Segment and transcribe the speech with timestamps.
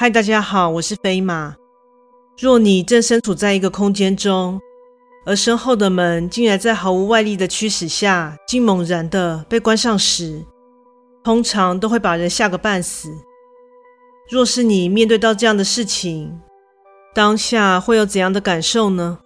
[0.00, 1.56] 嗨，大家好，我是飞马。
[2.38, 4.60] 若你正身处在一个空间中，
[5.26, 10.44] 而身后的门竟然在毫无外力的驱使下，竟猛然的被关上时，
[11.24, 13.10] 通常都会把人吓个半死。
[14.30, 16.40] 若是你面对到这样的事情，
[17.12, 19.18] 当下会有怎样的感受呢？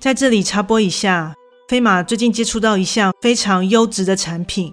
[0.00, 1.34] 在这里插播一下，
[1.68, 4.72] 飞马最近接触到一项非常优质的产品。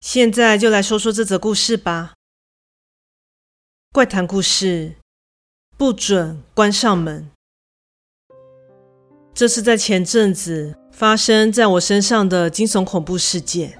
[0.00, 2.14] 现在就来说说这则故事吧。
[3.92, 4.94] 怪谈故事，
[5.76, 7.28] 不准关上门。
[9.34, 13.78] 这是在前阵子发生在我身上的惊悚恐怖事件。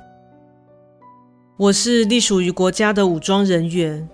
[1.57, 4.07] 我是隶属于国家的武装人员，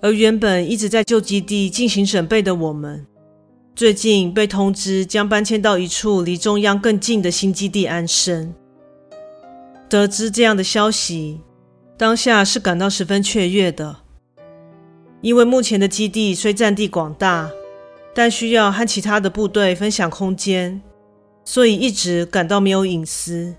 [0.00, 3.06] 而原本一直在旧基地进行准备的我们，
[3.76, 8.52] 最近被通知将搬迁到一处离中央更近的新基地安身。
[9.94, 11.40] 得知这样的消息，
[11.96, 13.98] 当下是感到十分雀跃的。
[15.20, 17.48] 因为目前的基地虽占地广大，
[18.12, 20.82] 但需要和其他的部队分享空间，
[21.44, 23.54] 所以一直感到没有隐私。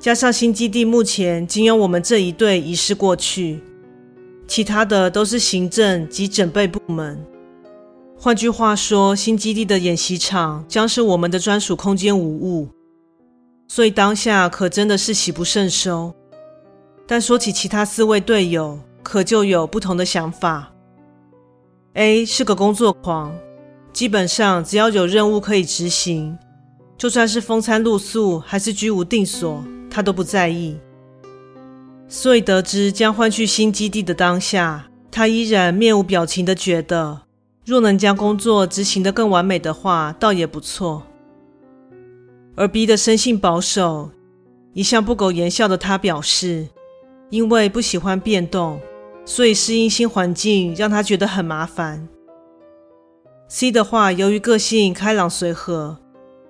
[0.00, 3.60] 加上新基地目前仅有我们这一队移师过去，
[4.48, 7.24] 其他的都是行政及整备部门。
[8.18, 12.68] 换句话说，新基地的演习场将是我们的专属空间无误。
[13.74, 16.14] 所以当下可真的是喜不胜收，
[17.06, 20.74] 但说起其他四位队友，可就有不同的想法。
[21.94, 23.34] A 是个工作狂，
[23.90, 26.36] 基本上只要有任务可以执行，
[26.98, 30.78] 就算是风餐露宿还是居无定所，他都不在意。
[32.06, 37.22] 所以得知将换去新基地的当下，他依然面无表情的觉得，
[37.64, 41.04] 若能将工作执行得更完美的话，倒也不错。
[42.54, 44.10] 而 B 的生性保守，
[44.74, 46.68] 一向不苟言笑的他表示，
[47.30, 48.78] 因为不喜欢变动，
[49.24, 52.08] 所以适应新环境让他觉得很麻烦。
[53.48, 55.98] C 的话，由于个性开朗随和，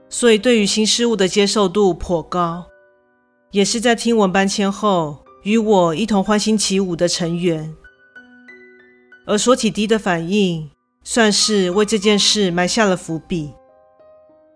[0.08, 2.66] 所以对于新事物的接受度颇高，
[3.52, 7.74] 也是在听闻搬迁后与我一同欢欣起舞的成员。
[9.24, 10.68] 而说起 D 的反应，
[11.04, 13.52] 算是为这件事埋下了伏笔。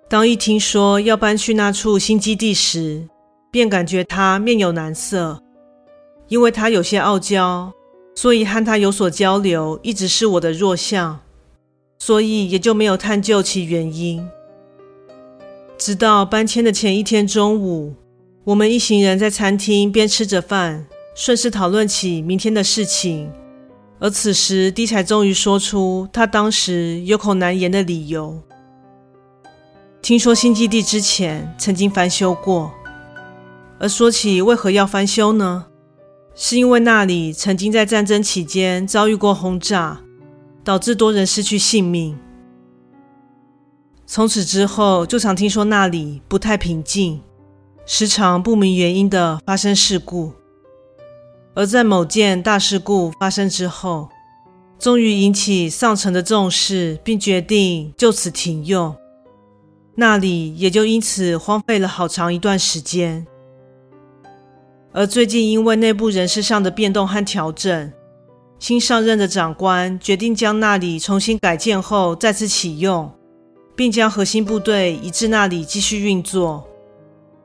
[0.09, 3.09] 当一听说要搬去那处新基地时，
[3.51, 5.43] 便感觉他面有难色。
[6.29, 7.73] 因为他有些傲娇，
[8.15, 11.21] 所以和他有所交流一直是我的弱项，
[11.99, 14.25] 所以也就没有探究其原因。
[15.77, 17.95] 直到搬迁的前一天中午，
[18.45, 20.87] 我们一行人在餐厅边吃着饭，
[21.17, 23.29] 顺势讨论起明天的事情，
[23.99, 28.41] 而此时 D 才终于说出他当时有口难言的理由。
[30.07, 32.73] 听说新基地之前曾经翻修过，
[33.81, 35.67] 而说起为何要翻修呢？
[36.37, 39.99] 是因为那里曾经在战争期间遭遇过轰炸，
[40.63, 42.17] 导致多人失去性命。
[44.07, 47.21] 从此之后，就常听说那里不太平静，
[47.85, 50.33] 时常不明原因的发生事故。
[51.57, 54.09] 而在某件大事故发生之后，
[54.79, 58.97] 终于引起上层的重视，并决定就此停用。
[59.99, 63.27] 那里也就因此荒废了好长一段时间，
[64.93, 67.91] 而最近因为内部人事上的变动和调整，
[68.59, 73.11] 新上任的长官决定将那里重新改建后再次启用，
[73.75, 76.69] 并将核心部队移至那里继续运作，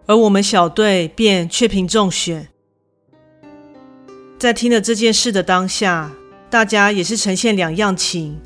[0.05, 2.49] 而我们小队便雀屏中选。
[4.37, 6.11] 在听了这件事的当下，
[6.49, 8.37] 大家也是呈现两样情。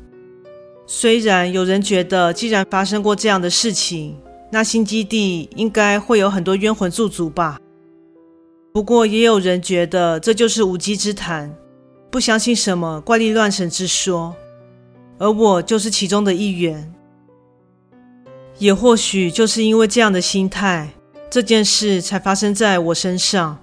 [0.86, 4.16] 虽然有人觉得，既然发生过这样的事情，
[4.52, 7.58] 那新基地应该会有很多冤魂驻足吧。
[8.72, 11.52] 不过，也有人觉得这就是无稽之谈，
[12.10, 14.34] 不相信什么怪力乱神之说。
[15.18, 16.92] 而我就是其中的一员。
[18.58, 20.90] 也或许就是因为这样的心态，
[21.28, 23.58] 这件事才发生在我身上。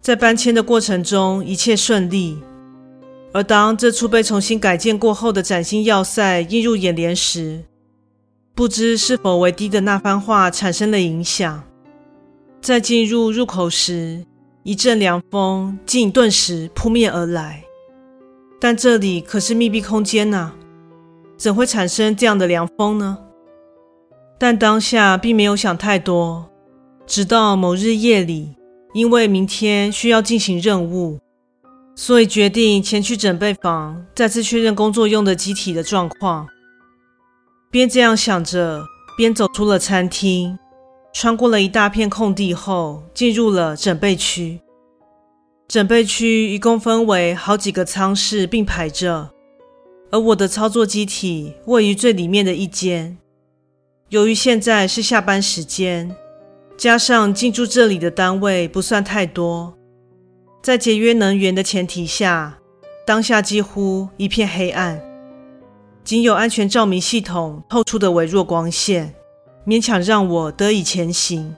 [0.00, 2.38] 在搬迁的过程中，一切顺利。
[3.36, 7.62] 而当这处被重新改建过后的崭新要塞映入眼帘时，
[8.54, 11.62] 不知是否为 D 的那番话产生了影响。
[12.62, 14.24] 在进入入口时，
[14.62, 17.62] 一阵凉风竟顿时扑面而来。
[18.58, 20.52] 但这里可是密闭空间呐，
[21.36, 23.18] 怎会产生这样的凉风呢？
[24.38, 26.48] 但当下并没有想太多，
[27.06, 28.56] 直到某日夜里，
[28.94, 31.18] 因为明天需要进行任务，
[31.98, 36.46] 所以决定前去整备房，再次确认工作用的机体的状况。
[37.70, 38.84] 边这样想着，
[39.16, 40.58] 边走出了餐厅，
[41.12, 44.60] 穿过了一大片空地后，进入了整备区。
[45.66, 49.30] 整备区一共分为好几个舱室并排着，
[50.12, 53.16] 而我的操作机体位于最里面的一间。
[54.10, 56.14] 由于现在是下班时间，
[56.76, 59.75] 加上进驻这里的单位不算太多，
[60.66, 62.58] 在节约能源的前提下，
[63.06, 65.00] 当下几乎一片黑暗，
[66.02, 69.14] 仅有安全照明系统透出的微弱光线，
[69.64, 71.54] 勉强让我得以前行。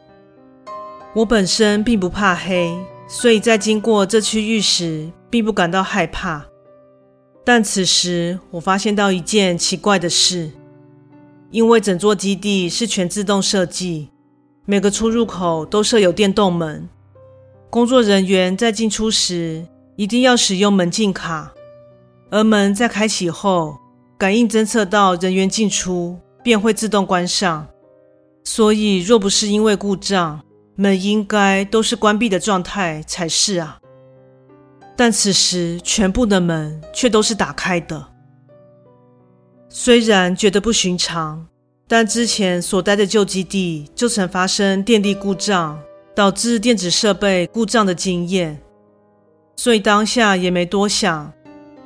[1.14, 2.76] 我本身并不怕黑，
[3.08, 6.44] 所以在经过这区域时，并不感到害怕。
[7.46, 10.50] 但此时，我发现到一件奇怪的事。
[11.50, 14.10] 因为整座基地是全自动设计，
[14.66, 16.86] 每个出入口都设有电动门，
[17.70, 19.66] 工作人员在进出时
[19.96, 21.52] 一定要使用门禁卡，
[22.30, 23.76] 而门在开启后，
[24.16, 27.66] 感应侦测到人员进出，便会自动关上。
[28.42, 30.40] 所以，若不是因为故障，
[30.76, 33.78] 门应该都是关闭的状态才是啊。
[34.96, 38.08] 但此时，全部的门却都是打开的。
[39.68, 41.46] 虽然觉得不寻常，
[41.86, 45.78] 但之前所待的旧基地就曾发生电力故障，
[46.18, 48.60] 导致电子设备故障的经验，
[49.54, 51.32] 所以当下也没多想，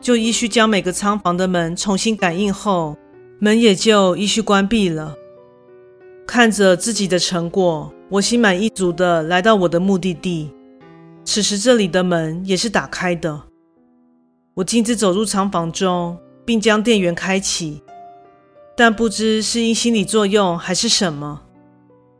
[0.00, 2.96] 就依序将每个仓房的门重新感应后，
[3.38, 5.14] 门也就依序关闭了。
[6.26, 10.50] 看着自己的成果，我心满意足地来到我的目的地。
[11.26, 13.42] 此时这里的门也是打开的，
[14.54, 16.16] 我径自走入仓房中。
[16.44, 17.80] 并将电源开启，
[18.76, 21.42] 但不知是因心理作用还是什么，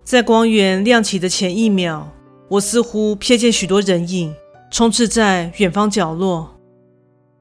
[0.05, 2.09] 在光源亮起的前一秒，
[2.49, 4.35] 我似乎瞥见许多人影
[4.71, 6.51] 充斥在远方角落。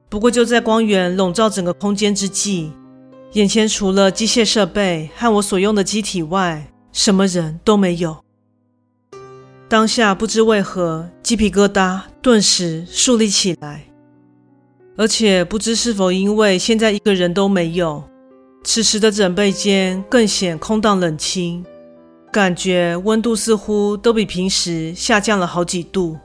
[0.09, 2.71] 不过就在光源笼罩整个空间之际，
[3.33, 8.17] 眼前除了机械设备和我所用的机体外，什么人都没有。
[9.67, 13.85] 当下不知为何，鸡皮疙瘩顿时竖立起来。
[14.97, 18.03] 而且不知是否因为现在一个人都没有，
[18.63, 21.65] 此时的整备间更显空荡冷清，
[22.31, 26.17] 感觉温度似乎都比平时下降了好几度。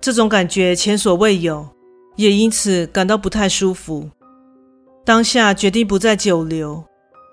[0.00, 1.68] 这种感觉前所未有，
[2.14, 4.08] 也因此感到不太舒服。
[5.04, 6.84] 当下决定不再久留，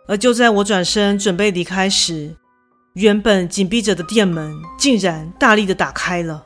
[0.08, 2.36] 而就在我转身准备离开时，
[2.94, 6.46] 原本紧闭着的店门竟然大力的打开了。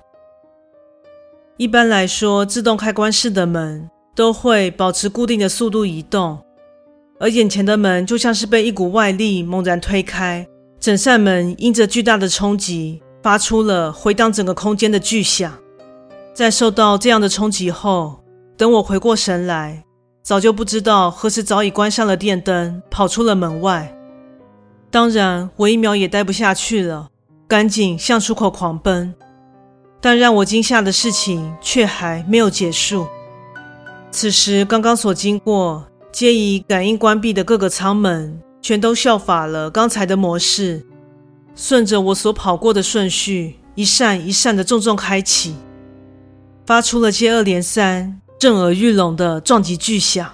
[1.56, 6.40] 一般来说，自动开关式的门都会保持固定的速度移动，
[7.22, 10.46] 而眼前的门就像是被一股外力猛然推开，
[10.79, 15.51] 整扇门因着巨大的冲击，发出了回荡整个空间的巨响。
[16.33, 18.23] 在受到这样的冲击后，
[18.55, 19.83] 等我回过神来，
[20.23, 23.93] 早就不知道何时早已关上了电灯，跑出了门外。
[24.89, 27.09] 当然，我一秒也待不下去了，
[27.45, 29.13] 赶紧向出口狂奔。
[30.00, 33.05] 但让我惊吓的事情却还没有结束。
[34.12, 40.86] 此时，刚刚所经过、皆已感应关闭的各个舱门，全都效法了刚才的模式，
[41.56, 45.56] 顺着我所跑过的顺序，一扇一扇的重重开启，
[46.66, 50.32] 发出了接二连三、震耳欲聋的撞击巨响。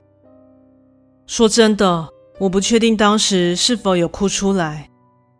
[1.27, 4.89] 说真的，我不确定当时是否有哭出来，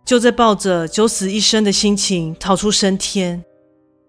[0.03, 3.43] 就在抱着九死一生的心情逃出升天。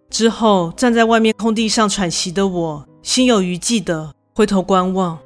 [0.08, 5.18] 之后，站在外面空地上喘息的我，心有余悸地回头观望。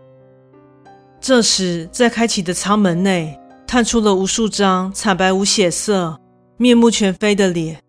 [1.21, 3.39] 这时，在开启的舱门内，
[3.71, 6.19] 探出了无数张惨白无血色、
[6.57, 7.81] 面目全非的脸，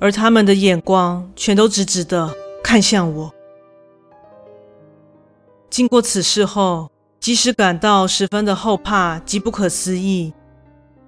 [0.00, 3.32] 而他们的眼光全都直直地看向我。
[5.70, 10.32] 经过此事后，即使感到十分的后怕及不可思议。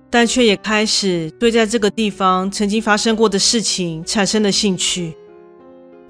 [0.09, 5.17] 但却也开始对在这个地方曾经发生过的事情产生了兴趣。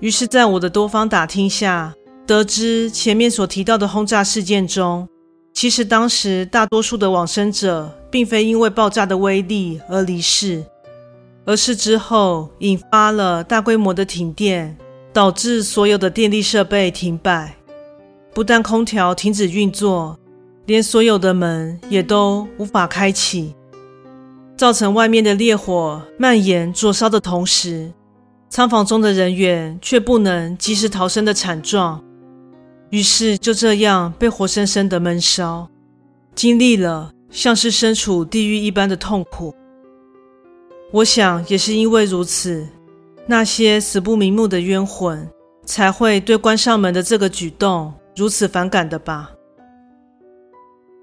[0.00, 1.94] 于是，在我的多方打听下，
[2.26, 5.08] 得知前面所提到的轰炸事件中，
[5.54, 10.64] 其实当时大多数的往生者并非因为爆炸的威力而离世，
[11.44, 14.76] 而是之后引发了大规模的停电，
[15.12, 17.54] 导致所有的电力设备停摆，
[18.34, 20.18] 不但空调停止运作，
[20.66, 23.54] 连所有的门也都无法开启。
[24.56, 27.92] 造成外面的烈火蔓延灼烧的同时，
[28.48, 32.02] 仓房中的人员却不能及时逃生的惨状，
[32.92, 35.66] 于是就这样被活生生的闷烧，
[36.34, 39.54] 经历了像是身处地狱一般的痛苦。
[40.92, 42.68] 我想也是因为如此，
[43.26, 45.26] 那些死不瞑目的冤魂
[45.64, 49.30] 才会对关上门的这个举动如此反感的吧。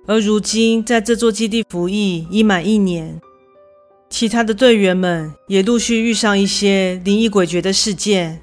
[0.06, 3.20] 而如今在这座基地服役已满一年。
[4.12, 8.42] 其他的队员们也陆续遇上一些灵异诡谲的事件，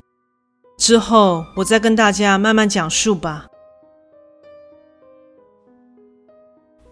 [0.87, 3.47] 之后我再跟大家慢慢讲述吧。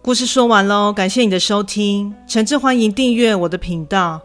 [0.02, 4.20] 故事说完喽，感谢你的收听，诚挚欢迎订阅我的频道。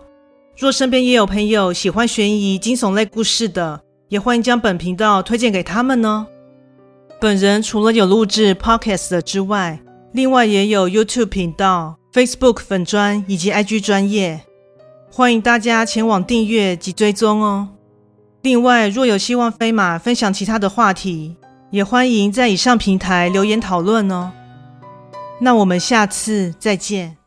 [0.58, 6.26] 若身边也有朋友喜欢悬疑惊悚类故事的，也欢迎将本频道推荐给他们呢。
[7.22, 9.80] 本人除了有录制 Podcast 的之外，
[10.14, 11.96] 另外也有 YouTube 频道。
[12.12, 14.42] Facebook 粉专以及 IG 专业，
[15.12, 17.70] 欢迎大家前往订阅及追踪哦。
[18.42, 21.36] 另外，若有希望飞马分享其他的话题，
[21.72, 24.32] 也欢迎在以上平台留言讨论哦。
[25.42, 27.19] 那我们下次再见。